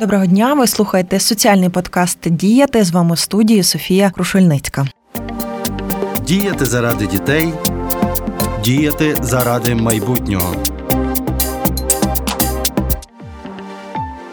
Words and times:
Доброго 0.00 0.26
дня. 0.26 0.54
Ви 0.54 0.66
слухаєте 0.66 1.20
соціальний 1.20 1.68
подкаст 1.68 2.18
Діяти 2.30 2.84
з 2.84 2.90
вами 2.90 3.14
в 3.14 3.18
студії 3.18 3.62
Софія 3.62 4.10
Крушельницька. 4.10 4.86
Діяти 6.26 6.66
заради 6.66 7.06
дітей, 7.06 7.52
діяти 8.64 9.16
заради 9.22 9.74
майбутнього. 9.74 10.54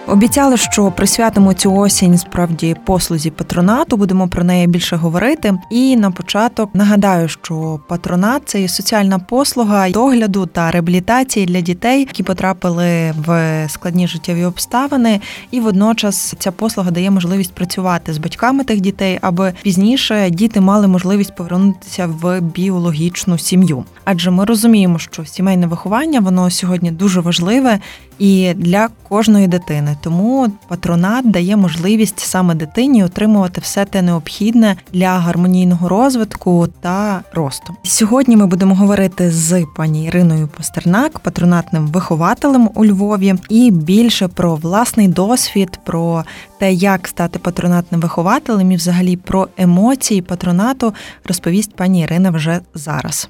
Обіцяли, 0.07 0.57
що 0.57 0.91
присвятимо 0.91 1.53
цю 1.53 1.75
осінь 1.75 2.17
справді 2.17 2.75
послузі 2.85 3.31
патронату. 3.31 3.97
Будемо 3.97 4.27
про 4.27 4.43
неї 4.43 4.67
більше 4.67 4.95
говорити. 4.95 5.53
І 5.71 5.95
на 5.95 6.11
початок 6.11 6.69
нагадаю, 6.73 7.27
що 7.27 7.79
патронат 7.87 8.41
це 8.45 8.61
є 8.61 8.67
соціальна 8.67 9.19
послуга 9.19 9.89
догляду 9.89 10.45
та 10.45 10.71
реабілітації 10.71 11.45
для 11.45 11.61
дітей, 11.61 11.99
які 11.99 12.23
потрапили 12.23 13.13
в 13.25 13.65
складні 13.69 14.07
життєві 14.07 14.45
обставини. 14.45 15.21
І 15.51 15.59
водночас 15.59 16.33
ця 16.39 16.51
послуга 16.51 16.91
дає 16.91 17.11
можливість 17.11 17.53
працювати 17.53 18.13
з 18.13 18.17
батьками 18.17 18.63
тих 18.63 18.81
дітей, 18.81 19.19
аби 19.21 19.53
пізніше 19.63 20.29
діти 20.29 20.61
мали 20.61 20.87
можливість 20.87 21.35
повернутися 21.35 22.07
в 22.07 22.41
біологічну 22.41 23.37
сім'ю. 23.37 23.83
Адже 24.03 24.31
ми 24.31 24.45
розуміємо, 24.45 24.99
що 24.99 25.25
сімейне 25.25 25.67
виховання 25.67 26.19
воно 26.19 26.49
сьогодні 26.49 26.91
дуже 26.91 27.21
важливе 27.21 27.79
і 28.19 28.53
для 28.53 28.87
кожної 29.09 29.47
дитини. 29.47 29.94
Тому 30.01 30.47
патронат 30.67 31.31
дає 31.31 31.57
можливість 31.57 32.19
саме 32.19 32.55
дитині 32.55 33.03
отримувати 33.03 33.61
все 33.61 33.85
те 33.85 34.01
необхідне 34.01 34.75
для 34.93 35.19
гармонійного 35.19 35.89
розвитку 35.89 36.67
та 36.81 37.21
росту. 37.33 37.73
Сьогодні 37.83 38.37
ми 38.37 38.47
будемо 38.47 38.75
говорити 38.75 39.31
з 39.31 39.65
пані 39.75 40.05
Іриною 40.05 40.47
Постернак, 40.57 41.19
патронатним 41.19 41.87
вихователем 41.87 42.69
у 42.75 42.85
Львові, 42.85 43.35
і 43.49 43.71
більше 43.71 44.27
про 44.27 44.55
власний 44.55 45.07
досвід, 45.07 45.79
про 45.83 46.23
те, 46.59 46.73
як 46.73 47.07
стати 47.07 47.39
патронатним 47.39 48.01
вихователем, 48.01 48.71
і 48.71 48.75
взагалі 48.75 49.17
про 49.17 49.47
емоції 49.57 50.21
патронату 50.21 50.93
розповість 51.25 51.75
пані 51.75 52.01
Ірина 52.01 52.29
вже 52.29 52.59
зараз. 52.73 53.29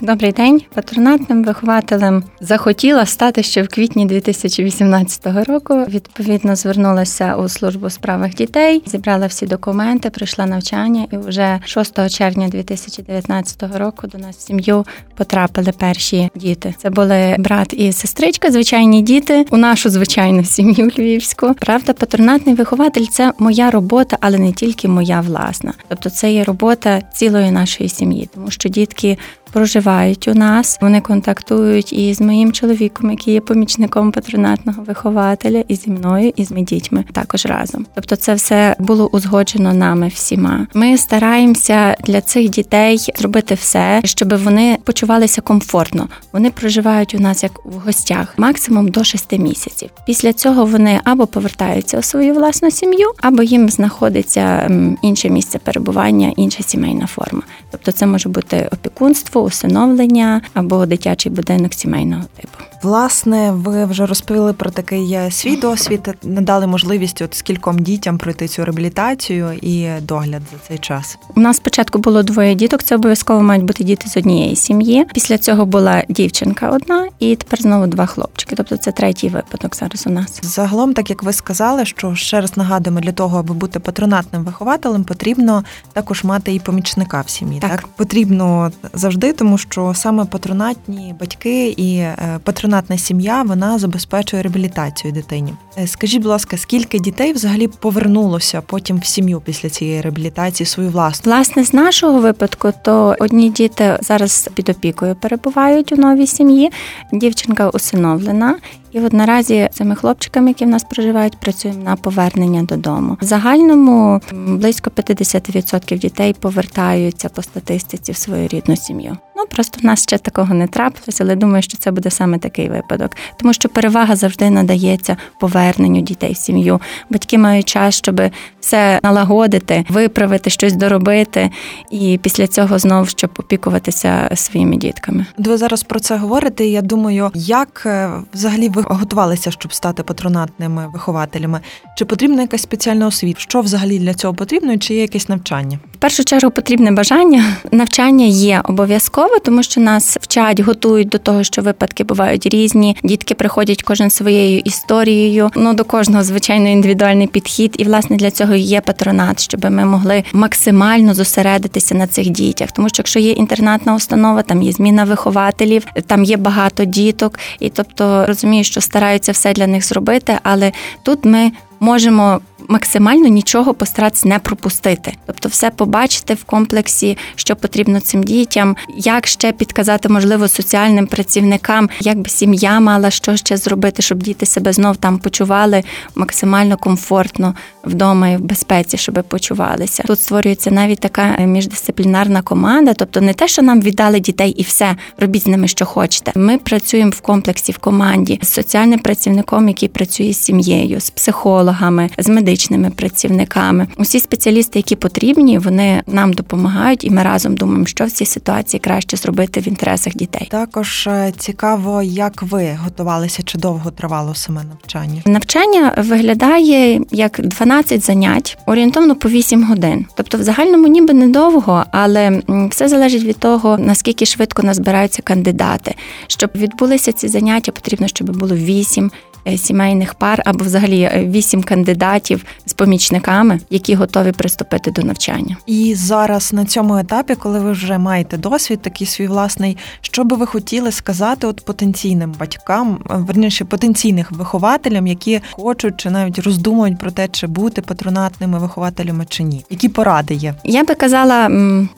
Добрий 0.00 0.32
день. 0.32 0.62
Патронатним 0.74 1.44
вихователем 1.44 2.24
захотіла 2.40 3.06
стати 3.06 3.42
ще 3.42 3.62
в 3.62 3.68
квітні 3.68 4.06
2018 4.06 5.46
року. 5.46 5.84
Відповідно, 5.88 6.56
звернулася 6.56 7.36
у 7.36 7.48
службу 7.48 7.86
у 7.86 7.90
справах 7.90 8.34
дітей, 8.34 8.82
зібрала 8.86 9.26
всі 9.26 9.46
документи, 9.46 10.10
пройшла 10.10 10.46
навчання, 10.46 11.06
і 11.12 11.16
вже 11.16 11.60
6 11.64 12.10
червня 12.10 12.48
2019 12.48 13.78
року 13.78 14.06
до 14.06 14.18
нас 14.18 14.36
в 14.36 14.40
сім'ю 14.40 14.86
потрапили 15.16 15.72
перші 15.72 16.30
діти. 16.34 16.74
Це 16.78 16.90
були 16.90 17.36
брат 17.38 17.74
і 17.74 17.92
сестричка, 17.92 18.50
звичайні 18.50 19.02
діти 19.02 19.46
у 19.50 19.56
нашу 19.56 19.90
звичайну 19.90 20.44
сім'ю 20.44 20.90
львівську. 20.98 21.54
Правда, 21.54 21.92
патронатний 21.92 22.54
вихователь 22.54 23.06
це 23.10 23.32
моя 23.38 23.70
робота, 23.70 24.16
але 24.20 24.38
не 24.38 24.52
тільки 24.52 24.88
моя 24.88 25.20
власна. 25.20 25.72
Тобто, 25.88 26.10
це 26.10 26.32
є 26.32 26.44
робота 26.44 27.00
цілої 27.14 27.50
нашої 27.50 27.88
сім'ї, 27.88 28.28
тому 28.34 28.50
що 28.50 28.68
дітки 28.68 29.18
проживають 29.52 30.28
у 30.28 30.34
нас. 30.34 30.78
Вони 30.80 31.00
контактують 31.00 31.92
і 31.92 32.14
з 32.14 32.20
моїм 32.20 32.52
чоловіком, 32.52 33.10
який 33.10 33.34
є 33.34 33.40
помічником 33.40 34.12
патронатного 34.12 34.82
вихователя, 34.82 35.64
і 35.68 35.74
зі 35.74 35.90
мною, 35.90 36.32
і 36.36 36.44
з 36.44 36.50
моїми 36.50 36.66
дітьми 36.66 37.04
також 37.12 37.46
разом. 37.46 37.86
Тобто, 37.94 38.16
це 38.16 38.34
все 38.34 38.76
було 38.78 39.06
узгоджено 39.06 39.74
нами 39.74 40.08
всіма. 40.08 40.66
Ми 40.74 40.98
стараємося 40.98 41.96
для 42.04 42.20
цих 42.20 42.48
дітей 42.48 42.98
зробити 43.16 43.54
все, 43.54 44.00
щоб 44.04 44.42
вони 44.44 44.78
почувалися 44.84 45.40
комфортно. 45.40 46.08
Вони 46.32 46.50
проживають 46.50 47.14
у 47.14 47.18
нас 47.18 47.42
як 47.42 47.52
в 47.64 47.78
гостях, 47.78 48.34
максимум 48.36 48.88
до 48.88 49.04
6 49.04 49.38
місяців. 49.38 49.90
Після 50.06 50.32
цього 50.32 50.64
вони 50.64 51.00
або 51.04 51.26
повертаються 51.26 51.98
у 51.98 52.02
свою 52.02 52.34
власну 52.34 52.70
сім'ю, 52.70 53.10
або 53.20 53.42
їм 53.42 53.68
знаходиться 53.70 54.70
інше 55.02 55.30
місце 55.30 55.58
перебування, 55.58 56.32
інша 56.36 56.62
сімейна 56.62 57.06
форма. 57.06 57.42
Тобто, 57.70 57.92
це 57.92 58.06
може 58.06 58.28
бути 58.28 58.68
опікунство 58.72 59.39
усиновлення 59.42 60.42
або 60.54 60.86
дитячий 60.86 61.32
будинок 61.32 61.74
сімейного 61.74 62.22
типу. 62.36 62.70
Власне, 62.82 63.52
ви 63.52 63.84
вже 63.84 64.06
розповіли 64.06 64.52
про 64.52 64.70
такий 64.70 65.18
свій 65.30 65.56
досвід, 65.56 66.14
надали 66.22 66.66
можливість 66.66 67.22
от 67.22 67.34
скільком 67.34 67.78
дітям 67.78 68.18
пройти 68.18 68.48
цю 68.48 68.64
реабілітацію 68.64 69.52
і 69.62 69.88
догляд 70.00 70.42
за 70.52 70.58
цей 70.68 70.78
час. 70.78 71.18
У 71.36 71.40
нас 71.40 71.56
спочатку 71.56 71.98
було 71.98 72.22
двоє 72.22 72.54
діток. 72.54 72.82
Це 72.82 72.94
обов'язково 72.94 73.42
мають 73.42 73.64
бути 73.64 73.84
діти 73.84 74.08
з 74.08 74.16
однієї 74.16 74.56
сім'ї. 74.56 75.06
Після 75.14 75.38
цього 75.38 75.66
була 75.66 76.04
дівчинка 76.08 76.70
одна, 76.70 77.08
і 77.18 77.36
тепер 77.36 77.62
знову 77.62 77.86
два 77.86 78.06
хлопчики. 78.06 78.56
Тобто 78.56 78.76
це 78.76 78.92
третій 78.92 79.28
випадок 79.28 79.76
зараз 79.76 80.06
у 80.06 80.10
нас. 80.10 80.40
Загалом, 80.42 80.94
так 80.94 81.10
як 81.10 81.22
ви 81.22 81.32
сказали, 81.32 81.84
що 81.84 82.14
ще 82.14 82.40
раз 82.40 82.56
нагадуємо, 82.56 83.00
для 83.00 83.12
того, 83.12 83.38
аби 83.38 83.54
бути 83.54 83.80
патронатним 83.80 84.44
вихователем, 84.44 85.04
потрібно 85.04 85.64
також 85.92 86.24
мати 86.24 86.54
і 86.54 86.58
помічника 86.60 87.20
в 87.20 87.30
сім'ї. 87.30 87.60
Так, 87.60 87.70
так? 87.70 87.86
потрібно 87.86 88.72
завжди, 88.94 89.29
тому 89.32 89.58
що 89.58 89.92
саме 89.94 90.24
патронатні 90.24 91.14
батьки 91.20 91.68
і 91.68 91.96
е, 91.96 92.40
патронатна 92.44 92.98
сім'я 92.98 93.42
вона 93.42 93.78
забезпечує 93.78 94.42
реабілітацію 94.42 95.12
дитині. 95.12 95.54
Е, 95.78 95.86
скажіть, 95.86 96.22
будь 96.22 96.30
ласка, 96.30 96.56
скільки 96.56 96.98
дітей 96.98 97.32
взагалі 97.32 97.68
повернулося 97.68 98.60
потім 98.60 98.98
в 98.98 99.06
сім'ю 99.06 99.42
після 99.44 99.70
цієї 99.70 100.00
реабілітації 100.00 100.66
свою 100.66 100.90
власну? 100.90 101.32
Власне, 101.32 101.64
з 101.64 101.72
нашого 101.72 102.20
випадку, 102.20 102.72
то 102.84 103.16
одні 103.20 103.50
діти 103.50 103.98
зараз 104.00 104.50
під 104.54 104.68
опікою 104.68 105.14
перебувають 105.14 105.92
у 105.92 105.96
новій 105.96 106.26
сім'ї. 106.26 106.70
Дівчинка 107.12 107.68
усиновлена, 107.68 108.56
і 108.92 109.00
от 109.00 109.12
наразі 109.12 109.68
цими 109.72 109.94
хлопчиками, 109.94 110.48
які 110.48 110.64
в 110.64 110.68
нас 110.68 110.84
проживають, 110.84 111.40
працюємо 111.40 111.84
на 111.84 111.96
повернення 111.96 112.62
додому. 112.62 113.16
В 113.20 113.24
загальному 113.24 114.20
близько 114.32 114.90
50% 114.90 115.98
дітей 115.98 116.36
повертаються 116.40 117.28
по 117.28 117.42
статистиці 117.42 118.12
в 118.12 118.16
свою 118.16 118.48
рідну 118.48 118.76
сім'ю. 118.76 119.16
Ну 119.40 119.46
просто 119.46 119.80
в 119.80 119.84
нас 119.84 120.02
ще 120.02 120.18
такого 120.18 120.54
не 120.54 120.66
трапилося, 120.66 121.24
але 121.24 121.36
думаю, 121.36 121.62
що 121.62 121.78
це 121.78 121.90
буде 121.90 122.10
саме 122.10 122.38
такий 122.38 122.68
випадок, 122.68 123.16
тому 123.36 123.52
що 123.52 123.68
перевага 123.68 124.16
завжди 124.16 124.50
надається 124.50 125.16
поверненню 125.38 126.00
дітей 126.00 126.32
в 126.32 126.36
сім'ю. 126.36 126.80
Батьки 127.10 127.38
мають 127.38 127.68
час, 127.68 127.94
щоб 127.94 128.20
все 128.60 129.00
налагодити, 129.02 129.84
виправити, 129.88 130.50
щось 130.50 130.72
доробити, 130.72 131.50
і 131.90 132.18
після 132.22 132.46
цього 132.46 132.78
знов 132.78 133.08
щоб 133.08 133.30
опікуватися 133.38 134.30
своїми 134.34 134.76
дітками. 134.76 135.26
Ви 135.38 135.56
зараз 135.56 135.82
про 135.82 136.00
це 136.00 136.16
говорите. 136.16 136.66
Я 136.66 136.82
думаю, 136.82 137.30
як 137.34 137.82
е, 137.86 138.10
взагалі 138.34 138.68
ви 138.68 138.82
готувалися, 138.82 139.50
щоб 139.50 139.72
стати 139.72 140.02
патронатними 140.02 140.90
вихователями? 140.92 141.60
Чи 141.96 142.04
потрібна 142.04 142.42
якась 142.42 142.62
спеціальна 142.62 143.06
освіта? 143.06 143.40
Що 143.40 143.60
взагалі 143.60 143.98
для 143.98 144.14
цього 144.14 144.34
потрібно? 144.34 144.78
Чи 144.78 144.94
є 144.94 145.00
якесь 145.00 145.28
навчання? 145.28 145.78
Першу 146.00 146.24
чергу 146.24 146.50
потрібне 146.50 146.90
бажання. 146.90 147.44
Навчання 147.72 148.24
є 148.24 148.62
обов'язково, 148.64 149.38
тому 149.44 149.62
що 149.62 149.80
нас 149.80 150.18
вчать, 150.20 150.60
готують 150.60 151.08
до 151.08 151.18
того, 151.18 151.44
що 151.44 151.62
випадки 151.62 152.04
бувають 152.04 152.46
різні. 152.46 152.96
Дітки 153.02 153.34
приходять 153.34 153.82
кожен 153.82 154.10
своєю 154.10 154.58
історією. 154.58 155.50
Ну 155.56 155.74
до 155.74 155.84
кожного 155.84 156.24
звичайно 156.24 156.68
індивідуальний 156.68 157.26
підхід, 157.26 157.74
і 157.78 157.84
власне 157.84 158.16
для 158.16 158.30
цього 158.30 158.54
є 158.54 158.80
патронат, 158.80 159.40
щоб 159.40 159.70
ми 159.70 159.84
могли 159.84 160.24
максимально 160.32 161.14
зосередитися 161.14 161.94
на 161.94 162.06
цих 162.06 162.28
дітях. 162.28 162.72
Тому 162.72 162.88
що 162.88 163.00
якщо 163.00 163.18
є 163.18 163.30
інтернатна 163.30 163.94
установа, 163.94 164.42
там 164.42 164.62
є 164.62 164.72
зміна 164.72 165.04
вихователів, 165.04 165.86
там 166.06 166.24
є 166.24 166.36
багато 166.36 166.84
діток, 166.84 167.38
і 167.60 167.68
тобто 167.68 168.26
розумію, 168.26 168.64
що 168.64 168.80
стараються 168.80 169.32
все 169.32 169.52
для 169.52 169.66
них 169.66 169.84
зробити, 169.86 170.38
але 170.42 170.72
тут 171.02 171.24
ми 171.24 171.52
можемо 171.80 172.40
максимально 172.68 173.28
нічого 173.28 173.74
постаратися 173.74 174.28
не 174.28 174.38
пропустити, 174.38 175.12
тобто 175.26 175.48
все 175.48 175.70
побачити 175.70 176.34
в 176.34 176.44
комплексі, 176.44 177.18
що 177.34 177.56
потрібно 177.56 178.00
цим 178.00 178.22
дітям, 178.22 178.76
як 178.96 179.26
ще 179.26 179.52
підказати, 179.52 180.08
можливо, 180.08 180.48
соціальним 180.48 181.06
працівникам, 181.06 181.88
як 182.00 182.18
би 182.18 182.28
сім'я 182.28 182.80
мала 182.80 183.10
що 183.10 183.36
ще 183.36 183.56
зробити, 183.56 184.02
щоб 184.02 184.22
діти 184.22 184.46
себе 184.46 184.72
знов 184.72 184.96
там 184.96 185.18
почували 185.18 185.82
максимально 186.14 186.76
комфортно 186.76 187.54
вдома 187.84 188.28
і 188.28 188.36
в 188.36 188.40
безпеці, 188.40 188.96
щоб 188.96 189.24
почувалися. 189.28 190.02
Тут 190.02 190.20
створюється 190.20 190.70
навіть 190.70 191.00
така 191.00 191.36
міждисциплінарна 191.38 192.42
команда, 192.42 192.94
тобто 192.94 193.20
не 193.20 193.34
те, 193.34 193.48
що 193.48 193.62
нам 193.62 193.80
віддали 193.80 194.20
дітей, 194.20 194.50
і 194.50 194.62
все 194.62 194.96
робіть 195.18 195.42
з 195.42 195.46
ними, 195.46 195.68
що 195.68 195.86
хочете. 195.86 196.32
Ми 196.34 196.58
працюємо 196.58 197.10
в 197.10 197.20
комплексі 197.20 197.72
в 197.72 197.78
команді 197.78 198.38
з 198.42 198.48
соціальним 198.48 198.98
працівником, 198.98 199.68
який 199.68 199.88
працює 199.88 200.32
з 200.32 200.40
сім'єю, 200.40 201.00
з 201.00 201.10
психологом 201.10 201.69
психологами, 201.70 202.10
з 202.18 202.28
медичними 202.28 202.90
працівниками. 202.90 203.86
Усі 203.96 204.20
спеціалісти, 204.20 204.78
які 204.78 204.96
потрібні, 204.96 205.58
вони 205.58 206.02
нам 206.06 206.32
допомагають, 206.32 207.04
і 207.04 207.10
ми 207.10 207.22
разом 207.22 207.54
думаємо, 207.54 207.86
що 207.86 208.04
в 208.04 208.10
цій 208.10 208.26
ситуації 208.26 208.80
краще 208.80 209.16
зробити 209.16 209.60
в 209.60 209.68
інтересах 209.68 210.14
дітей. 210.14 210.48
Також 210.50 211.06
е, 211.06 211.32
цікаво, 211.38 212.02
як 212.02 212.42
ви 212.42 212.78
готувалися 212.84 213.42
чи 213.42 213.58
довго 213.58 213.90
тривало 213.90 214.34
саме 214.34 214.64
навчання. 214.64 215.22
Навчання 215.26 215.94
виглядає 215.98 217.00
як 217.10 217.40
12 217.40 218.04
занять, 218.04 218.58
орієнтовно 218.66 219.14
по 219.16 219.28
8 219.28 219.64
годин. 219.64 220.06
Тобто, 220.14 220.38
в 220.38 220.42
загальному 220.42 220.86
ніби 220.86 221.14
недовго, 221.14 221.84
але 221.92 222.42
все 222.70 222.88
залежить 222.88 223.24
від 223.24 223.38
того 223.38 223.78
наскільки 223.78 224.26
швидко 224.26 224.62
назбираються 224.62 225.22
кандидати, 225.22 225.94
щоб 226.26 226.50
відбулися 226.54 227.12
ці 227.12 227.28
заняття, 227.28 227.72
потрібно, 227.72 228.08
щоб 228.08 228.38
було 228.38 228.56
8 228.56 229.10
е, 229.46 229.58
сімейних 229.58 230.14
пар 230.14 230.42
або 230.46 230.64
взагалі 230.64 231.00
е, 231.00 231.26
8 231.30 231.59
потім 231.60 231.76
кандидатів 231.76 232.44
з 232.66 232.72
помічниками, 232.72 233.60
які 233.70 233.94
готові 233.94 234.32
приступити 234.32 234.90
до 234.90 235.02
навчання. 235.02 235.56
І 235.66 235.94
зараз 235.94 236.52
на 236.52 236.64
цьому 236.64 236.96
етапі, 236.96 237.34
коли 237.34 237.60
ви 237.60 237.72
вже 237.72 237.98
маєте 237.98 238.36
досвід, 238.36 238.82
такий 238.82 239.06
свій 239.06 239.26
власний, 239.26 239.76
що 240.00 240.24
би 240.24 240.36
ви 240.36 240.46
хотіли 240.46 240.92
сказати 240.92 241.46
от 241.46 241.64
потенційним 241.64 242.34
батькам, 242.38 242.98
е, 243.10 243.14
верніше 243.14 243.64
потенційних 243.64 244.32
вихователям, 244.32 245.06
які 245.06 245.40
хочуть 245.52 245.96
чи 245.96 246.10
навіть 246.10 246.38
роздумують 246.38 246.98
про 246.98 247.10
те, 247.10 247.28
чи 247.28 247.46
бути 247.46 247.82
патронатними 247.82 248.58
вихователями 248.58 249.26
чи 249.28 249.42
ні, 249.42 249.64
які 249.70 249.88
поради 249.88 250.34
є? 250.34 250.54
Я 250.64 250.84
би 250.84 250.94
казала 250.94 251.48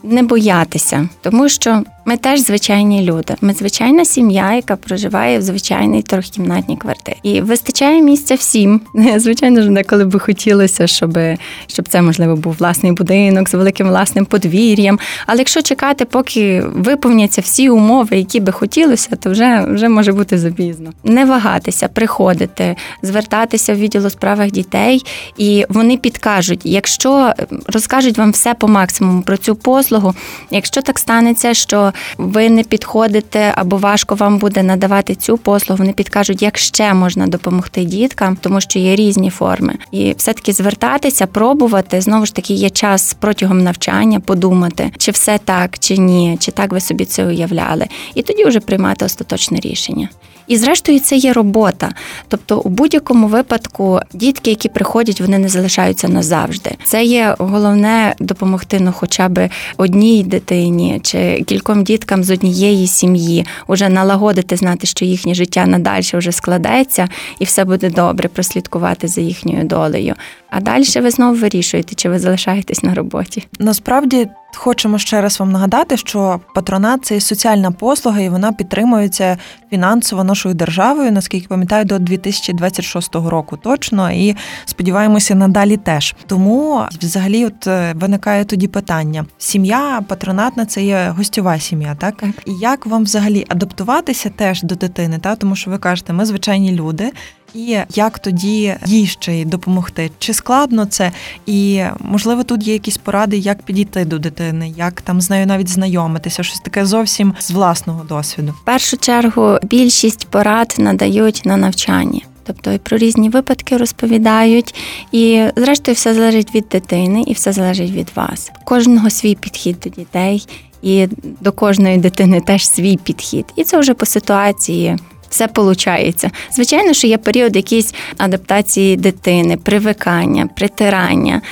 не 0.02 0.22
боятися, 0.22 1.08
тому 1.22 1.48
що 1.48 1.82
ми 2.04 2.16
теж 2.16 2.40
звичайні 2.40 3.02
люди. 3.02 3.34
Ми 3.40 3.52
звичайна 3.52 4.04
сім'я, 4.04 4.54
яка 4.54 4.76
проживає 4.76 5.38
в 5.38 5.42
звичайній 5.42 6.02
трьохкімнатній 6.02 6.76
квартирі. 6.76 7.16
І 7.22 7.40
вистачає 7.40 8.02
місця 8.02 8.34
всім. 8.34 8.80
Звичайно 9.16 9.62
ж, 9.62 9.68
деколи 9.68 10.04
би 10.04 10.18
хотілося, 10.18 10.86
щоб 10.86 11.18
щоб 11.66 11.88
це 11.88 12.02
можливо 12.02 12.36
був 12.36 12.56
власний 12.58 12.92
будинок 12.92 13.48
з 13.48 13.54
великим 13.54 13.88
власним 13.88 14.24
подвір'ям. 14.24 14.98
Але 15.26 15.38
якщо 15.38 15.62
чекати, 15.62 16.04
поки 16.04 16.62
виповняться 16.74 17.40
всі 17.40 17.70
умови, 17.70 18.16
які 18.16 18.40
би 18.40 18.52
хотілося, 18.52 19.16
то 19.16 19.30
вже 19.30 19.64
вже 19.68 19.88
може 19.88 20.12
бути 20.12 20.38
запізно. 20.38 20.92
Не 21.04 21.24
вагатися, 21.24 21.88
приходити, 21.88 22.76
звертатися 23.02 23.74
в 23.74 23.76
відділ 23.76 24.06
у 24.06 24.10
справах 24.10 24.50
дітей, 24.50 25.02
і 25.36 25.64
вони 25.68 25.96
підкажуть, 25.96 26.60
якщо 26.64 27.32
розкажуть 27.66 28.18
вам 28.18 28.30
все 28.30 28.54
по 28.54 28.68
максимуму 28.68 29.22
про 29.22 29.36
цю 29.36 29.56
послугу, 29.56 30.14
якщо 30.50 30.82
так 30.82 30.98
станеться, 30.98 31.54
що 31.54 31.91
ви 32.18 32.50
не 32.50 32.64
підходите 32.64 33.52
або 33.56 33.76
важко 33.76 34.14
вам 34.14 34.38
буде 34.38 34.62
надавати 34.62 35.14
цю 35.14 35.38
послугу, 35.38 35.78
вони 35.78 35.92
підкажуть, 35.92 36.42
як 36.42 36.58
ще 36.58 36.94
можна 36.94 37.26
допомогти 37.26 37.84
діткам, 37.84 38.36
тому 38.40 38.60
що 38.60 38.78
є 38.78 38.96
різні 38.96 39.30
форми. 39.30 39.74
І 39.90 40.14
все-таки 40.18 40.52
звертатися, 40.52 41.26
пробувати 41.26 42.00
знову 42.00 42.26
ж 42.26 42.34
таки 42.34 42.54
є 42.54 42.70
час 42.70 43.16
протягом 43.20 43.62
навчання 43.62 44.20
подумати, 44.20 44.90
чи 44.98 45.10
все 45.10 45.38
так, 45.44 45.78
чи 45.78 45.96
ні, 45.96 46.36
чи 46.40 46.50
так 46.50 46.72
ви 46.72 46.80
собі 46.80 47.04
це 47.04 47.26
уявляли, 47.26 47.86
і 48.14 48.22
тоді 48.22 48.44
вже 48.44 48.60
приймати 48.60 49.04
остаточне 49.04 49.60
рішення. 49.60 50.08
І 50.46 50.56
зрештою 50.56 51.00
це 51.00 51.16
є 51.16 51.32
робота. 51.32 51.92
Тобто, 52.28 52.60
у 52.60 52.68
будь-якому 52.68 53.26
випадку 53.26 54.00
дітки, 54.12 54.50
які 54.50 54.68
приходять, 54.68 55.20
вони 55.20 55.38
не 55.38 55.48
залишаються 55.48 56.08
назавжди. 56.08 56.70
Це 56.84 57.04
є 57.04 57.34
головне 57.38 58.14
допомогти 58.18 58.78
ну, 58.80 58.92
хоча 58.92 59.28
б 59.28 59.48
одній 59.76 60.22
дитині 60.22 61.00
чи 61.02 61.42
кільком 61.46 61.84
діткам 61.84 62.24
з 62.24 62.30
однієї 62.30 62.86
сім'ї, 62.86 63.46
уже 63.66 63.88
налагодити, 63.88 64.56
знати, 64.56 64.86
що 64.86 65.04
їхнє 65.04 65.34
життя 65.34 65.66
надальше 65.66 66.18
вже 66.18 66.32
складеться, 66.32 67.08
і 67.38 67.44
все 67.44 67.64
буде 67.64 67.90
добре, 67.90 68.28
прослідкувати 68.28 69.08
за 69.08 69.20
їхньою 69.20 69.64
долею. 69.64 70.14
А 70.54 70.60
далі 70.60 70.84
ви 71.00 71.10
знову 71.10 71.34
вирішуєте, 71.36 71.94
чи 71.94 72.08
ви 72.08 72.18
залишаєтесь 72.18 72.82
на 72.82 72.94
роботі. 72.94 73.46
Насправді 73.58 74.28
хочемо 74.54 74.98
ще 74.98 75.20
раз 75.20 75.40
вам 75.40 75.52
нагадати, 75.52 75.96
що 75.96 76.40
патронат 76.54 77.04
це 77.04 77.20
соціальна 77.20 77.70
послуга, 77.70 78.20
і 78.20 78.28
вона 78.28 78.52
підтримується 78.52 79.38
фінансово 79.70 80.24
нашою 80.24 80.54
державою, 80.54 81.12
наскільки 81.12 81.48
пам'ятаю, 81.48 81.84
до 81.84 81.98
2026 81.98 83.14
року 83.14 83.56
точно. 83.56 84.12
І 84.12 84.36
сподіваємося, 84.64 85.34
надалі 85.34 85.76
теж. 85.76 86.14
Тому 86.26 86.84
взагалі, 87.00 87.46
от 87.46 87.66
е, 87.66 87.92
виникає 87.96 88.44
тоді 88.44 88.68
питання: 88.68 89.24
сім'я 89.38 90.00
патронатна 90.08 90.66
це 90.66 90.82
є 90.84 91.14
гостьова 91.16 91.58
сім'я, 91.58 91.94
так? 91.94 92.16
так 92.16 92.30
і 92.46 92.52
як 92.52 92.86
вам 92.86 93.04
взагалі 93.04 93.46
адаптуватися 93.48 94.30
теж 94.30 94.62
до 94.62 94.74
дитини? 94.74 95.18
Та 95.18 95.36
тому, 95.36 95.56
що 95.56 95.70
ви 95.70 95.78
кажете, 95.78 96.12
ми 96.12 96.24
звичайні 96.24 96.72
люди. 96.72 97.12
І 97.54 97.78
як 97.94 98.18
тоді 98.18 98.76
їй 98.86 99.06
ще 99.06 99.44
допомогти? 99.44 100.10
Чи 100.18 100.34
складно 100.34 100.86
це? 100.86 101.12
І 101.46 101.82
можливо 102.00 102.44
тут 102.44 102.66
є 102.66 102.72
якісь 102.72 102.96
поради, 102.96 103.38
як 103.38 103.62
підійти 103.62 104.04
до 104.04 104.18
дитини, 104.18 104.74
як 104.76 105.00
там 105.00 105.20
з 105.20 105.30
нею 105.30 105.46
навіть 105.46 105.68
знайомитися, 105.68 106.42
щось 106.42 106.60
таке 106.60 106.86
зовсім 106.86 107.34
з 107.38 107.50
власного 107.50 108.04
досвіду. 108.04 108.54
В 108.62 108.64
першу 108.64 108.96
чергу 108.96 109.58
більшість 109.62 110.26
порад 110.26 110.74
надають 110.78 111.42
на 111.44 111.56
навчанні. 111.56 112.24
Тобто 112.44 112.72
і 112.72 112.78
про 112.78 112.96
різні 112.96 113.28
випадки 113.28 113.76
розповідають, 113.76 114.74
і 115.12 115.44
зрештою 115.56 115.94
все 115.94 116.14
залежить 116.14 116.54
від 116.54 116.64
дитини, 116.70 117.24
і 117.26 117.32
все 117.32 117.52
залежить 117.52 117.90
від 117.90 118.10
вас. 118.14 118.52
Кожного 118.64 119.10
свій 119.10 119.34
підхід 119.34 119.76
до 119.84 119.90
дітей, 119.90 120.46
і 120.82 121.08
до 121.40 121.52
кожної 121.52 121.98
дитини 121.98 122.40
теж 122.40 122.68
свій 122.68 122.96
підхід. 122.96 123.44
І 123.56 123.64
це 123.64 123.78
вже 123.78 123.94
по 123.94 124.06
ситуації 124.06 124.98
все 125.32 125.48
виходить. 125.56 126.24
Звичайно, 126.52 126.92
що 126.92 127.06
є 127.06 127.18
період 127.18 127.56
якісь 127.56 127.94
адаптації 128.16 128.96
дитини, 128.96 129.56
привикання, 129.56 130.46
притирання. 130.46 131.42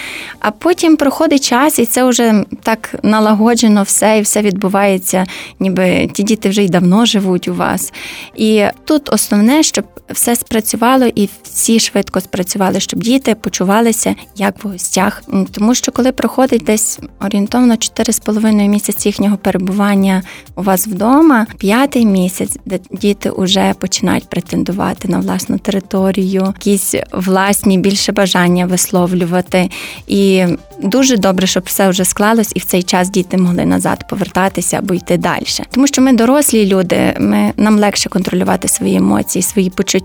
А 0.40 0.50
потім 0.50 0.96
проходить 0.96 1.44
час, 1.44 1.78
і 1.78 1.86
це 1.86 2.04
вже 2.04 2.44
так 2.62 2.94
налагоджено 3.02 3.82
все, 3.82 4.18
і 4.18 4.20
все 4.20 4.42
відбувається, 4.42 5.26
ніби 5.60 6.10
ті 6.12 6.22
діти 6.22 6.48
вже 6.48 6.64
й 6.64 6.68
давно 6.68 7.06
живуть 7.06 7.48
у 7.48 7.54
вас. 7.54 7.92
І 8.36 8.64
тут 8.84 9.12
основне, 9.12 9.62
щоб 9.62 9.84
все 10.12 10.36
спрацювало 10.36 11.06
і 11.14 11.28
всі 11.42 11.80
швидко 11.80 12.20
спрацювали, 12.20 12.80
щоб 12.80 13.02
діти 13.02 13.34
почувалися 13.34 14.14
як 14.36 14.64
в 14.64 14.68
гостях. 14.68 15.22
Тому 15.52 15.74
що 15.74 15.92
коли 15.92 16.12
проходить 16.12 16.64
десь 16.64 16.98
орієнтовно 17.20 17.74
4,5 17.74 18.68
місяці 18.68 19.08
їхнього 19.08 19.36
перебування 19.36 20.22
у 20.56 20.62
вас 20.62 20.86
вдома, 20.86 21.46
п'ятий 21.58 22.06
місяць, 22.06 22.56
де 22.66 22.78
діти 22.90 23.32
вже 23.36 23.74
починають 23.78 24.28
претендувати 24.28 25.08
на 25.08 25.18
власну 25.18 25.58
територію, 25.58 26.54
якісь 26.56 26.94
власні 27.12 27.78
більше 27.78 28.12
бажання 28.12 28.66
висловлювати. 28.66 29.70
І 30.06 30.44
дуже 30.82 31.16
добре, 31.16 31.46
щоб 31.46 31.62
все 31.66 31.88
вже 31.88 32.04
склалось, 32.04 32.52
і 32.54 32.58
в 32.58 32.64
цей 32.64 32.82
час 32.82 33.10
діти 33.10 33.36
могли 33.36 33.66
назад 33.66 34.08
повертатися 34.08 34.78
або 34.78 34.94
йти 34.94 35.16
далі. 35.16 35.44
Тому 35.70 35.86
що 35.86 36.02
ми 36.02 36.12
дорослі 36.12 36.66
люди, 36.66 37.16
ми 37.18 37.52
нам 37.56 37.78
легше 37.78 38.08
контролювати 38.08 38.68
свої 38.68 38.96
емоції, 38.96 39.42
свої 39.42 39.70
почуття. 39.70 39.99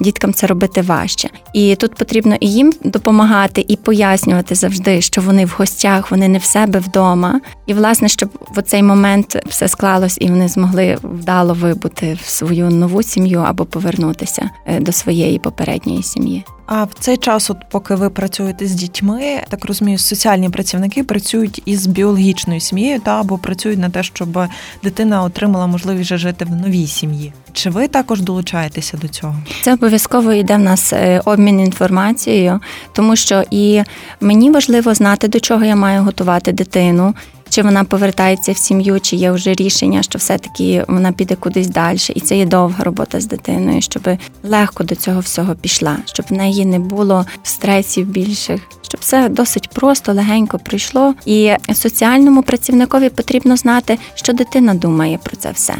Діткам 0.00 0.34
це 0.34 0.46
робити 0.46 0.82
важче. 0.82 1.28
І 1.52 1.76
тут 1.76 1.94
потрібно 1.94 2.36
і 2.40 2.52
їм 2.52 2.72
допомагати, 2.84 3.64
і 3.68 3.76
пояснювати 3.76 4.54
завжди, 4.54 5.00
що 5.00 5.20
вони 5.20 5.44
в 5.44 5.54
гостях, 5.58 6.10
вони 6.10 6.28
не 6.28 6.38
в 6.38 6.44
себе 6.44 6.78
вдома. 6.78 7.40
І 7.66 7.74
власне, 7.74 8.08
щоб 8.08 8.30
в 8.56 8.62
цей 8.62 8.82
момент 8.82 9.36
все 9.46 9.68
склалось, 9.68 10.18
і 10.20 10.28
вони 10.28 10.48
змогли 10.48 10.98
вдало 11.02 11.54
вибути 11.54 12.18
в 12.22 12.28
свою 12.28 12.70
нову 12.70 13.02
сім'ю 13.02 13.40
або 13.40 13.64
повернутися 13.64 14.50
е, 14.66 14.80
до 14.80 14.92
своєї 14.92 15.38
попередньої 15.38 16.02
сім'ї. 16.02 16.44
А 16.72 16.84
в 16.84 16.90
цей 17.00 17.16
час, 17.16 17.50
от 17.50 17.56
поки 17.70 17.94
ви 17.94 18.10
працюєте 18.10 18.66
з 18.66 18.74
дітьми, 18.74 19.40
так 19.48 19.64
розумію, 19.64 19.98
соціальні 19.98 20.50
працівники 20.50 21.04
працюють 21.04 21.62
із 21.64 21.86
біологічною 21.86 22.60
сім'єю 22.60 23.00
та 23.00 23.20
або 23.20 23.38
працюють 23.38 23.78
на 23.78 23.90
те, 23.90 24.02
щоб 24.02 24.38
дитина 24.82 25.22
отримала 25.22 25.66
можливість 25.66 26.16
жити 26.16 26.44
в 26.44 26.50
новій 26.50 26.86
сім'ї. 26.86 27.32
Чи 27.52 27.70
ви 27.70 27.88
також 27.88 28.20
долучаєтеся 28.20 28.96
до 28.96 29.08
цього? 29.08 29.36
Це 29.62 29.74
обов'язково 29.74 30.32
йде 30.32 30.56
в 30.56 30.60
нас 30.60 30.92
е, 30.92 31.22
обмін 31.24 31.60
інформацією, 31.60 32.60
тому 32.92 33.16
що 33.16 33.44
і 33.50 33.82
мені 34.20 34.50
важливо 34.50 34.94
знати, 34.94 35.28
до 35.28 35.40
чого 35.40 35.64
я 35.64 35.76
маю 35.76 36.02
готувати 36.02 36.52
дитину 36.52 37.14
чи 37.50 37.62
вона 37.62 37.84
повертається 37.84 38.52
в 38.52 38.56
сім'ю, 38.56 39.00
чи 39.00 39.16
є 39.16 39.30
вже 39.30 39.54
рішення, 39.54 40.02
що 40.02 40.18
все-таки 40.18 40.84
вона 40.88 41.12
піде 41.12 41.34
кудись 41.36 41.68
далі. 41.68 41.98
І 42.14 42.20
це 42.20 42.38
є 42.38 42.46
довга 42.46 42.84
робота 42.84 43.20
з 43.20 43.26
дитиною, 43.26 43.82
щоб 43.82 44.08
легко 44.42 44.84
до 44.84 44.94
цього 44.94 45.20
всього 45.20 45.54
пішла, 45.54 45.96
щоб 46.04 46.26
в 46.30 46.32
неї 46.32 46.64
не 46.64 46.78
було 46.78 47.26
стресів 47.42 48.06
більших, 48.06 48.60
щоб 48.82 49.00
все 49.00 49.28
досить 49.28 49.68
просто, 49.68 50.12
легенько 50.12 50.58
прийшло. 50.58 51.14
І 51.26 51.52
соціальному 51.74 52.42
працівникові 52.42 53.08
потрібно 53.08 53.56
знати, 53.56 53.98
що 54.14 54.32
дитина 54.32 54.74
думає 54.74 55.18
про 55.24 55.36
це 55.36 55.50
все. 55.50 55.74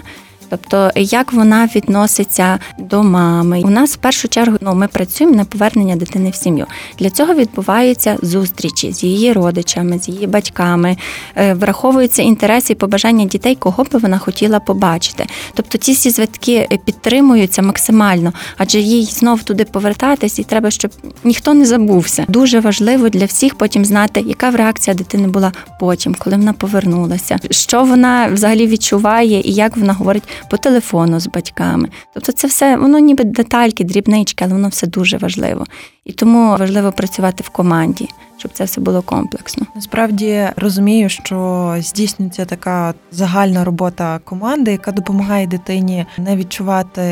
Тобто, 0.51 0.91
як 0.97 1.33
вона 1.33 1.69
відноситься 1.75 2.59
до 2.79 3.03
мами. 3.03 3.63
У 3.65 3.71
нас 3.71 3.95
в 3.95 3.97
першу 3.97 4.29
чергу 4.29 4.57
ну, 4.61 4.75
ми 4.75 4.89
працюємо 4.89 5.37
на 5.37 5.45
повернення 5.45 5.97
дитини 5.97 6.31
в 6.31 6.35
сім'ю. 6.35 6.67
Для 6.99 7.11
цього 7.11 7.35
відбуваються 7.35 8.17
зустрічі 8.23 8.93
з 8.93 9.05
її 9.05 9.33
родичами, 9.33 9.99
з 9.99 10.09
її 10.09 10.27
батьками, 10.27 10.97
е, 11.37 11.55
враховуються 11.55 12.23
інтереси 12.23 12.73
і 12.73 12.77
побажання 12.77 13.25
дітей, 13.25 13.55
кого 13.55 13.85
би 13.85 13.99
вона 13.99 14.19
хотіла 14.19 14.61
побачити. 14.61 15.27
Тобто 15.55 15.79
ці 15.79 15.93
всі 15.93 16.11
зв'язки 16.11 16.69
підтримуються 16.85 17.63
максимально, 17.63 18.33
адже 18.57 18.81
їй 18.81 19.05
знов 19.05 19.43
туди 19.43 19.65
повертатись, 19.65 20.39
і 20.39 20.45
треба, 20.45 20.71
щоб 20.71 20.91
ніхто 21.25 21.55
не 21.55 21.65
забувся. 21.67 22.25
Дуже 22.29 22.61
важливо 22.61 23.09
для 23.09 23.25
всіх 23.25 23.55
потім 23.55 23.85
знати, 23.85 24.21
яка 24.27 24.51
реакція 24.51 24.97
дитини 24.97 25.29
була 25.29 25.53
потім, 25.81 26.17
коли 26.19 26.37
вона 26.37 26.53
повернулася, 26.53 27.39
що 27.51 27.85
вона 27.85 28.29
взагалі 28.29 28.67
відчуває 28.67 29.41
і 29.45 29.53
як 29.53 29.77
вона 29.77 29.93
говорить 29.93 30.23
по 30.51 30.57
телефону 30.57 31.21
з 31.21 31.27
батьками. 31.27 31.89
Тобто, 32.15 32.33
це 32.33 32.47
все 32.47 32.77
воно 32.77 32.99
ніби 32.99 33.25
детальки, 33.25 33.85
дрібнички, 33.85 34.45
але 34.45 34.55
воно 34.55 34.69
все 34.69 34.87
дуже 34.87 35.17
важливо. 35.17 35.65
І 36.05 36.13
тому 36.13 36.57
важливо 36.57 36.93
працювати 36.93 37.45
в 37.47 37.49
команді, 37.49 38.09
щоб 38.39 38.53
це 38.53 38.65
все 38.65 38.81
було 38.81 39.03
комплексно. 39.03 39.67
Насправді 39.75 40.49
розумію, 40.57 41.09
що 41.09 41.77
здійснюється 41.79 42.45
така 42.45 42.95
загальна 43.13 43.65
робота 43.65 44.21
команди, 44.25 44.71
яка 44.73 44.93
допомагає 44.93 45.47
дитині 45.47 46.07
не 46.19 46.37
відчувати 46.37 47.03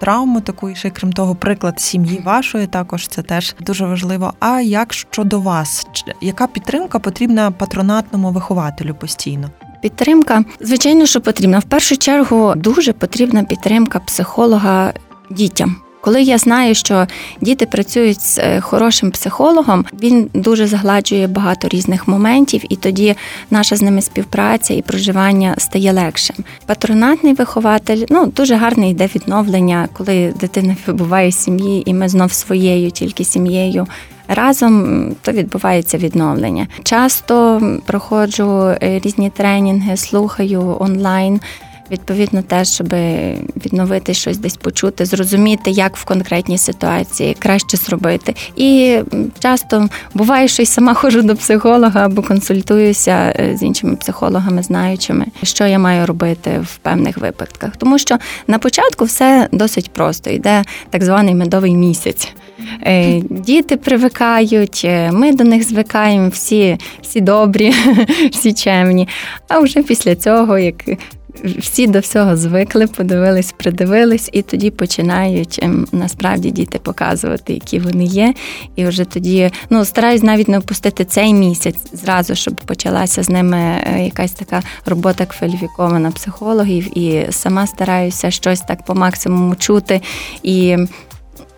травму 0.00 0.40
таку, 0.40 0.70
і 0.70 0.74
ще 0.74 0.90
крім 0.90 1.12
того, 1.12 1.34
приклад 1.34 1.80
сім'ї 1.80 2.22
вашої 2.24 2.66
також 2.66 3.08
це 3.08 3.22
теж 3.22 3.54
дуже 3.60 3.86
важливо. 3.86 4.32
А 4.40 4.60
як 4.60 4.92
щодо 4.92 5.40
вас, 5.40 5.86
яка 6.20 6.46
підтримка 6.46 6.98
потрібна 6.98 7.50
патронатному 7.50 8.30
вихователю 8.30 8.94
постійно? 8.94 9.50
Підтримка, 9.84 10.44
звичайно, 10.60 11.06
що 11.06 11.20
потрібна. 11.20 11.58
В 11.58 11.64
першу 11.64 11.96
чергу 11.96 12.52
дуже 12.56 12.92
потрібна 12.92 13.44
підтримка 13.44 14.00
психолога 14.00 14.92
дітям. 15.30 15.76
Коли 16.00 16.22
я 16.22 16.38
знаю, 16.38 16.74
що 16.74 17.06
діти 17.40 17.66
працюють 17.66 18.20
з 18.20 18.38
е, 18.38 18.60
хорошим 18.60 19.10
психологом, 19.10 19.84
він 20.02 20.30
дуже 20.34 20.66
загладжує 20.66 21.26
багато 21.26 21.68
різних 21.68 22.08
моментів, 22.08 22.62
і 22.68 22.76
тоді 22.76 23.14
наша 23.50 23.76
з 23.76 23.82
ними 23.82 24.02
співпраця 24.02 24.74
і 24.74 24.82
проживання 24.82 25.54
стає 25.58 25.92
легшим. 25.92 26.36
Патронатний 26.66 27.34
вихователь 27.34 28.04
ну 28.10 28.26
дуже 28.26 28.54
гарне 28.54 28.90
йде 28.90 29.08
відновлення, 29.14 29.88
коли 29.92 30.34
дитина 30.40 30.76
вибуває 30.86 31.30
з 31.30 31.38
сім'ї, 31.38 31.90
і 31.90 31.94
ми 31.94 32.08
знов 32.08 32.32
своєю, 32.32 32.90
тільки 32.90 33.24
сім'єю. 33.24 33.86
Разом 34.28 35.06
то 35.22 35.32
відбувається 35.32 35.98
відновлення. 35.98 36.66
Часто 36.82 37.62
проходжу 37.86 38.68
е, 38.68 39.00
різні 39.04 39.30
тренінги, 39.30 39.96
слухаю 39.96 40.76
онлайн 40.80 41.40
відповідно 41.90 42.42
теж, 42.42 42.68
щоб 42.68 42.88
відновити 43.66 44.14
щось 44.14 44.38
десь 44.38 44.56
почути, 44.56 45.04
зрозуміти, 45.04 45.70
як 45.70 45.96
в 45.96 46.04
конкретній 46.04 46.58
ситуації 46.58 47.36
краще 47.38 47.76
зробити. 47.76 48.34
І 48.56 48.98
часто 49.38 49.88
буває, 50.14 50.48
що 50.48 50.62
й 50.62 50.66
сама 50.66 50.94
ходжу 50.94 51.22
до 51.22 51.36
психолога 51.36 52.04
або 52.04 52.22
консультуюся 52.22 53.34
е, 53.38 53.56
з 53.56 53.62
іншими 53.62 53.96
психологами, 53.96 54.62
знаючими, 54.62 55.26
що 55.42 55.66
я 55.66 55.78
маю 55.78 56.06
робити 56.06 56.60
в 56.64 56.76
певних 56.76 57.18
випадках. 57.18 57.76
Тому 57.76 57.98
що 57.98 58.18
на 58.46 58.58
початку 58.58 59.04
все 59.04 59.48
досить 59.52 59.90
просто 59.90 60.30
йде 60.30 60.64
так 60.90 61.04
званий 61.04 61.34
медовий 61.34 61.76
місяць. 61.76 62.32
Е, 62.82 63.20
діти 63.30 63.76
привикають, 63.76 64.82
е, 64.84 65.12
ми 65.12 65.32
до 65.32 65.44
них 65.44 65.68
звикаємо, 65.68 66.28
всі, 66.28 66.78
всі 67.02 67.20
добрі, 67.20 67.74
всі 68.30 68.52
чемні. 68.52 69.08
А 69.48 69.58
вже 69.58 69.82
після 69.82 70.14
цього, 70.16 70.58
як 70.58 70.84
всі 71.58 71.86
до 71.86 71.98
всього 71.98 72.36
звикли, 72.36 72.86
подивились, 72.86 73.52
придивились, 73.52 74.28
і 74.32 74.42
тоді 74.42 74.70
починають 74.70 75.60
ем, 75.62 75.86
насправді 75.92 76.50
діти 76.50 76.78
показувати, 76.78 77.52
які 77.52 77.78
вони 77.78 78.04
є. 78.04 78.34
І 78.76 78.84
вже 78.84 79.04
тоді 79.04 79.50
ну 79.70 79.84
стараюсь 79.84 80.22
навіть 80.22 80.48
не 80.48 80.58
опустити 80.58 81.04
цей 81.04 81.34
місяць 81.34 81.76
зразу, 81.92 82.34
щоб 82.34 82.54
почалася 82.54 83.22
з 83.22 83.28
ними 83.28 83.58
е, 83.58 84.04
якась 84.04 84.32
така 84.32 84.62
робота 84.86 85.26
кваліфікована 85.26 86.10
психологів, 86.10 86.98
і 86.98 87.26
сама 87.30 87.66
стараюся 87.66 88.30
щось 88.30 88.60
так 88.60 88.84
по 88.84 88.94
максимуму 88.94 89.54
чути 89.54 90.00
і 90.42 90.76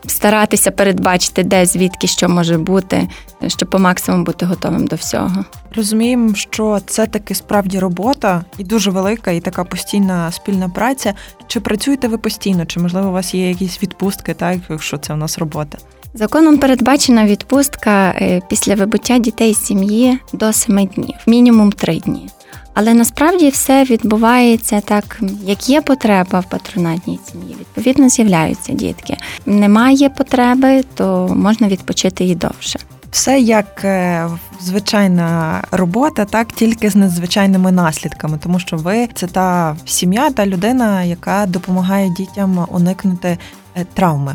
старатися 0.07 0.71
передбачити, 0.71 1.43
де 1.43 1.67
звідки 1.67 2.07
що 2.07 2.29
може 2.29 2.59
бути, 2.59 3.09
щоб 3.47 3.71
по 3.71 3.79
максимуму 3.79 4.25
бути 4.25 4.47
готовим 4.47 4.87
до 4.87 4.97
всього. 4.97 5.45
Розуміємо, 5.77 6.35
що 6.35 6.81
це 6.87 7.07
таки 7.07 7.35
справді 7.35 7.79
робота 7.79 8.45
і 8.59 8.65
дуже 8.65 8.91
велика, 8.91 9.31
і 9.31 9.41
така 9.41 9.65
постійна 9.65 10.33
спільна 10.33 10.69
праця. 10.69 11.15
Чи 11.47 11.61
працюєте 11.61 12.09
ви 12.09 12.19
постійно? 12.19 12.67
Чи 12.67 12.81
можливо 12.81 13.09
у 13.09 13.13
вас 13.13 13.35
є 13.35 13.49
якісь 13.49 13.83
відпустки, 13.83 14.35
так 14.35 14.59
якщо 14.71 14.99
це 14.99 15.13
у 15.13 15.17
нас 15.17 15.39
робота? 15.39 15.79
Законом 16.15 16.59
передбачена 16.59 17.25
відпустка 17.25 18.09
е, 18.09 18.41
після 18.49 18.75
вибуття 18.75 19.19
дітей 19.19 19.55
з 19.55 19.65
сім'ї 19.65 20.19
до 20.33 20.53
семи 20.53 20.87
днів, 20.87 21.17
мінімум 21.27 21.73
три 21.73 21.99
дні. 21.99 22.29
Але 22.79 22.95
насправді 22.95 23.49
все 23.49 23.85
відбувається 23.85 24.81
так, 24.81 25.21
як 25.43 25.69
є 25.69 25.81
потреба 25.81 26.41
в 26.41 26.45
патронатній 26.45 27.19
сім'ї. 27.31 27.57
Відповідно, 27.61 28.09
з'являються 28.09 28.73
дітки. 28.73 29.17
Немає 29.47 30.09
потреби, 30.09 30.85
то 30.95 31.29
можна 31.37 31.69
відпочити 31.69 32.25
і 32.25 32.35
довше. 32.35 32.79
Все 33.11 33.41
як 33.41 33.85
е, 33.85 34.29
звичайна 34.61 35.63
робота, 35.71 36.25
так 36.25 36.53
тільки 36.53 36.91
з 36.91 36.97
надзвичайними 36.97 37.73
наслідками, 37.73 38.39
тому 38.43 38.59
що 38.59 38.77
ви 38.77 39.09
це 39.15 39.27
та 39.27 39.77
сім'я, 39.85 40.31
та 40.31 40.47
людина, 40.47 41.03
яка 41.03 41.47
допомагає 41.47 42.11
дітям 42.11 42.67
уникнути 42.71 43.39
е, 43.77 43.87
травми. 43.95 44.35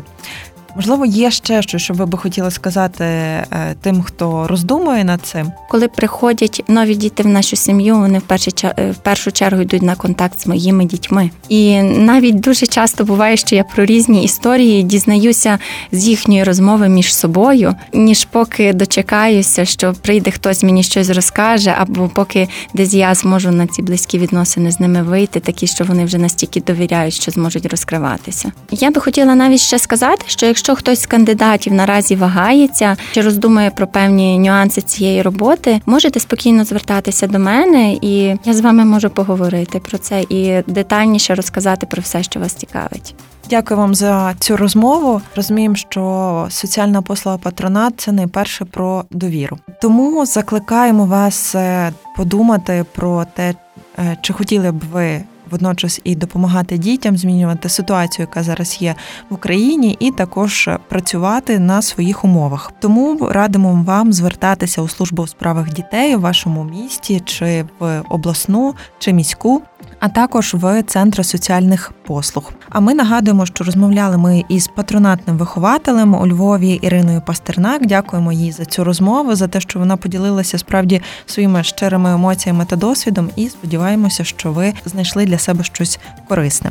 Можливо, 0.76 1.06
є 1.06 1.30
ще 1.30 1.62
щось, 1.62 1.82
що 1.82 1.94
ви 1.94 2.06
би 2.06 2.18
хотіли 2.18 2.50
сказати 2.50 3.04
е, 3.04 3.46
тим, 3.80 4.02
хто 4.02 4.46
роздумує 4.46 5.04
над 5.04 5.20
цим. 5.22 5.52
Коли 5.68 5.88
приходять 5.88 6.64
нові 6.68 6.94
діти 6.94 7.22
в 7.22 7.26
нашу 7.26 7.56
сім'ю, 7.56 7.98
вони 7.98 8.18
в 8.18 8.22
першу 8.22 8.50
е, 8.64 8.90
в 8.90 8.96
першу 8.96 9.32
чергу 9.32 9.62
йдуть 9.62 9.82
на 9.82 9.94
контакт 9.94 10.40
з 10.40 10.46
моїми 10.46 10.84
дітьми. 10.84 11.30
І 11.48 11.82
навіть 11.82 12.40
дуже 12.40 12.66
часто 12.66 13.04
буває, 13.04 13.36
що 13.36 13.56
я 13.56 13.64
про 13.64 13.84
різні 13.84 14.24
історії 14.24 14.82
дізнаюся 14.82 15.58
з 15.92 16.08
їхньої 16.08 16.44
розмови 16.44 16.88
між 16.88 17.14
собою, 17.14 17.74
ніж 17.92 18.24
поки 18.24 18.72
дочекаюся, 18.72 19.64
що 19.64 19.94
прийде 20.02 20.30
хтось 20.30 20.62
мені 20.62 20.82
щось 20.82 21.10
розкаже, 21.10 21.74
або 21.78 22.08
поки 22.08 22.48
десь 22.74 22.94
я 22.94 23.14
зможу 23.14 23.50
на 23.50 23.66
ці 23.66 23.82
близькі 23.82 24.18
відносини 24.18 24.72
з 24.72 24.80
ними 24.80 25.02
вийти, 25.02 25.40
такі, 25.40 25.66
що 25.66 25.84
вони 25.84 26.04
вже 26.04 26.18
настільки 26.18 26.60
довіряють, 26.60 27.14
що 27.14 27.30
зможуть 27.30 27.66
розкриватися. 27.66 28.52
Я 28.70 28.90
би 28.90 29.00
хотіла 29.00 29.34
навіть 29.34 29.60
ще 29.60 29.78
сказати, 29.78 30.24
що 30.26 30.46
якщо 30.46 30.61
Якщо 30.62 30.76
хтось 30.76 31.00
з 31.00 31.06
кандидатів 31.06 31.72
наразі 31.72 32.16
вагається 32.16 32.96
чи 33.12 33.20
роздумує 33.20 33.70
про 33.70 33.86
певні 33.86 34.38
нюанси 34.38 34.82
цієї 34.82 35.22
роботи, 35.22 35.80
можете 35.86 36.20
спокійно 36.20 36.64
звертатися 36.64 37.26
до 37.26 37.38
мене, 37.38 37.92
і 37.92 38.36
я 38.44 38.52
з 38.52 38.60
вами 38.60 38.84
можу 38.84 39.10
поговорити 39.10 39.80
про 39.80 39.98
це 39.98 40.24
і 40.28 40.62
детальніше 40.66 41.34
розказати 41.34 41.86
про 41.86 42.02
все, 42.02 42.22
що 42.22 42.40
вас 42.40 42.54
цікавить. 42.54 43.14
Дякую 43.50 43.80
вам 43.80 43.94
за 43.94 44.34
цю 44.38 44.56
розмову. 44.56 45.20
Розуміємо, 45.36 45.74
що 45.74 46.46
соціальна 46.50 47.02
послуга 47.02 47.38
патронат 47.38 47.94
це 47.96 48.12
найперше 48.12 48.64
про 48.64 49.04
довіру. 49.10 49.58
Тому 49.80 50.26
закликаємо 50.26 51.04
вас 51.06 51.54
е, 51.54 51.92
подумати 52.16 52.84
про 52.92 53.24
те, 53.34 53.54
е, 53.98 54.16
чи 54.20 54.32
хотіли 54.32 54.72
б 54.72 54.82
ви 54.92 55.22
водночас 55.52 56.00
і 56.04 56.14
допомагати 56.14 56.78
дітям 56.78 57.16
змінювати 57.16 57.68
ситуацію, 57.68 58.26
яка 58.30 58.42
зараз 58.42 58.82
є 58.82 58.94
в 59.30 59.34
Україні, 59.34 59.96
і 60.00 60.10
також 60.10 60.70
працювати 60.88 61.58
на 61.58 61.82
своїх 61.82 62.24
умовах. 62.24 62.72
Тому 62.80 63.28
радимо 63.30 63.84
вам 63.86 64.12
звертатися 64.12 64.82
у 64.82 64.88
службу 64.88 65.22
у 65.22 65.26
справах 65.26 65.72
дітей 65.72 66.16
у 66.16 66.20
вашому 66.20 66.64
місті, 66.64 67.20
чи 67.24 67.64
в 67.78 68.02
обласну, 68.08 68.74
чи 68.98 69.12
міську 69.12 69.62
а 70.00 70.08
також 70.08 70.54
в 70.54 70.82
центри 70.82 71.24
соціальних 71.24 71.92
послуг. 72.06 72.52
А 72.70 72.80
ми 72.80 72.94
нагадуємо, 72.94 73.46
що 73.46 73.64
розмовляли 73.64 74.18
ми 74.18 74.44
із 74.48 74.68
патронатним 74.68 75.38
вихователем 75.38 76.14
у 76.14 76.26
Львові 76.26 76.70
Іриною 76.70 77.22
Пастернак. 77.26 77.86
Дякуємо 77.86 78.32
їй 78.32 78.52
за 78.52 78.64
цю 78.64 78.84
розмову, 78.84 79.34
за 79.34 79.48
те, 79.48 79.60
що 79.60 79.78
вона 79.78 79.96
поділилася 79.96 80.58
справді 80.58 81.02
своїми 81.26 81.64
щирими 81.64 82.12
емоціями 82.12 82.64
та 82.64 82.76
досвідом. 82.76 83.30
І 83.36 83.48
сподіваємося, 83.48 84.24
що 84.24 84.52
ви 84.52 84.72
знайшли 84.84 85.24
для 85.24 85.38
себе 85.38 85.64
щось 85.64 85.98
корисне. 86.28 86.70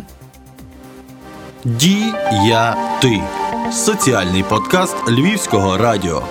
Дія 1.65 2.75
ти 3.01 3.21
соціальний 3.71 4.43
подкаст 4.43 4.95
Львівського 5.09 5.77
радіо. 5.77 6.23